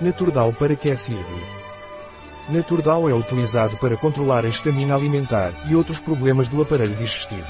[0.00, 1.22] Naturdal para que serve?
[2.48, 7.46] Naturdal é utilizado para controlar a estamina alimentar e outros problemas do aparelho digestivo.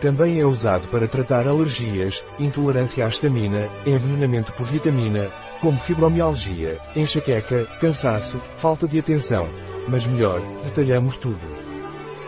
[0.00, 5.28] Também é usado para tratar alergias, intolerância à estamina, envenenamento por vitamina,
[5.60, 9.48] como fibromialgia, enxaqueca, cansaço, falta de atenção.
[9.88, 11.40] Mas melhor, detalhamos tudo.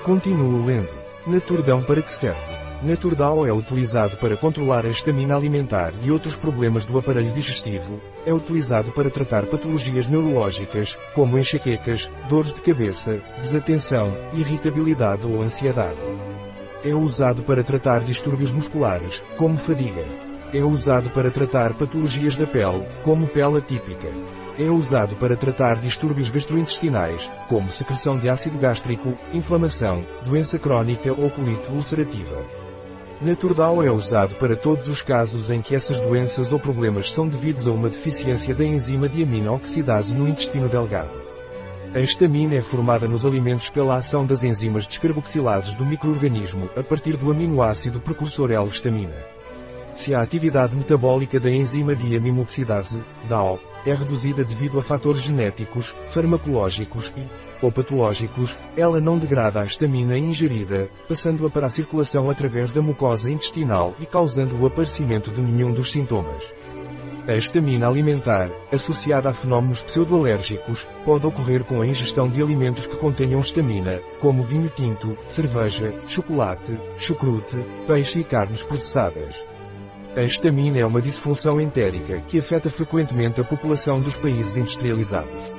[0.02, 1.00] Continuo lendo.
[1.26, 2.59] Naturdão para que serve?
[2.82, 8.00] Naturdal é utilizado para controlar a estamina alimentar e outros problemas do aparelho digestivo.
[8.24, 15.98] É utilizado para tratar patologias neurológicas, como enxaquecas, dores de cabeça, desatenção, irritabilidade ou ansiedade.
[16.82, 20.04] É usado para tratar distúrbios musculares, como fadiga.
[20.52, 24.08] É usado para tratar patologias da pele, como pele atípica.
[24.58, 31.30] É usado para tratar distúrbios gastrointestinais, como secreção de ácido gástrico, inflamação, doença crónica ou
[31.30, 32.69] colite ulcerativa.
[33.20, 37.66] Naturdal é usado para todos os casos em que essas doenças ou problemas são devidos
[37.66, 41.20] a uma deficiência da enzima diamina-oxidase no intestino delgado.
[41.94, 47.18] A estamina é formada nos alimentos pela ação das enzimas descarboxilases do microorganismo a partir
[47.18, 49.16] do aminoácido precursor L-estamina.
[49.94, 57.12] Se a atividade metabólica da enzima diaminoxidase, DAO, é reduzida devido a fatores genéticos, farmacológicos
[57.16, 57.28] e,
[57.62, 63.30] ou patológicos, ela não degrada a estamina ingerida, passando-a para a circulação através da mucosa
[63.30, 66.44] intestinal e causando o aparecimento de nenhum dos sintomas.
[67.28, 72.96] A estamina alimentar, associada a fenómenos pseudoalérgicos, pode ocorrer com a ingestão de alimentos que
[72.96, 77.56] contenham estamina, como vinho tinto, cerveja, chocolate, chucrute,
[77.86, 79.36] peixe e carnes processadas.
[80.16, 85.52] A estamina é uma disfunção entérica que afeta frequentemente a população dos países industrializados.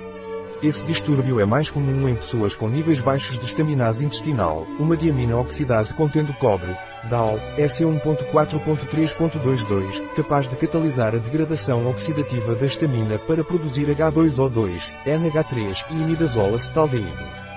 [0.61, 5.37] Esse distúrbio é mais comum em pessoas com níveis baixos de estaminase intestinal, uma diamina
[5.37, 6.75] oxidase contendo cobre,
[7.09, 15.93] DAO, SE1.4.3.22, capaz de catalisar a degradação oxidativa da estamina para produzir H2O2, NH3 e
[15.95, 17.50] imidazol acetaldeído.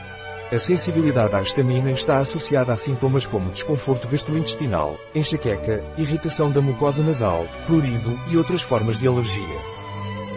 [0.55, 7.03] A sensibilidade à estamina está associada a sintomas como desconforto gastrointestinal, enxaqueca, irritação da mucosa
[7.03, 9.59] nasal, prurido e outras formas de alergia.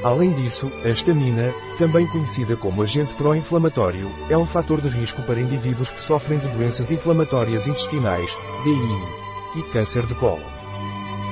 [0.03, 5.39] Além disso, a estamina, também conhecida como agente pró-inflamatório, é um fator de risco para
[5.39, 10.41] indivíduos que sofrem de doenças inflamatórias intestinais, DI, e câncer de colo.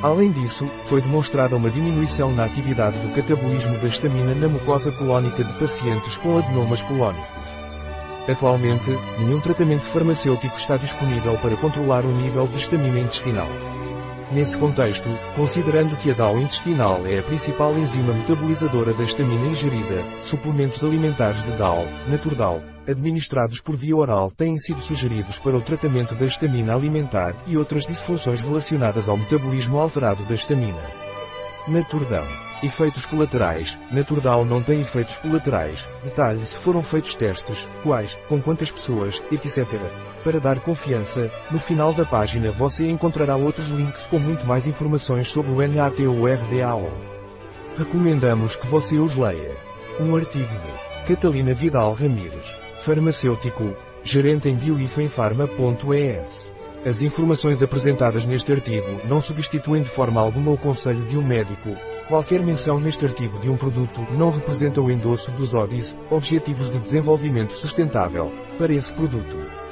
[0.04, 5.44] Além disso, foi demonstrada uma diminuição na atividade do catabolismo da estamina na mucosa colónica
[5.44, 7.45] de pacientes com adenomas colónicos.
[8.28, 13.48] Atualmente, nenhum tratamento farmacêutico está disponível para controlar o nível de estamina intestinal.
[14.32, 20.04] Nesse contexto, considerando que a DAO intestinal é a principal enzima metabolizadora da estamina ingerida,
[20.24, 26.16] suplementos alimentares de DAO, Naturdal, administrados por via oral têm sido sugeridos para o tratamento
[26.16, 30.82] da estamina alimentar e outras disfunções relacionadas ao metabolismo alterado da estamina.
[31.68, 33.78] Naturdão Efeitos colaterais.
[33.92, 35.88] Naturdal não tem efeitos colaterais.
[36.04, 39.68] Detalhe se foram feitos testes, quais, com quantas pessoas, etc.
[40.24, 45.28] Para dar confiança, no final da página você encontrará outros links com muito mais informações
[45.28, 46.92] sobre o NATURDAO.
[47.78, 49.56] Recomendamos que você os leia.
[50.00, 56.52] Um artigo de Catalina Vidal Ramírez, farmacêutico, gerente em bioifenfarma.es.
[56.84, 61.76] As informações apresentadas neste artigo não substituem de forma alguma o conselho de um médico,
[62.08, 66.80] Qualquer menção neste artigo de um produto não representa o endosso dos ODIs, Objetivos de
[66.80, 69.65] Desenvolvimento Sustentável, para esse produto.